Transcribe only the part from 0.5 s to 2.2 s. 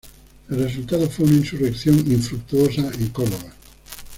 resultado fue una insurrección